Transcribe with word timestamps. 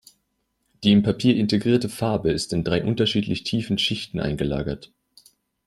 Die 0.83 0.93
im 0.93 1.03
Papier 1.03 1.35
integrierte 1.35 1.87
Farbe 1.87 2.31
ist 2.31 2.53
in 2.53 2.63
drei 2.63 2.83
unterschiedlich 2.83 3.43
tiefen 3.43 3.77
Schichten 3.77 4.19
eingelagert. 4.19 4.91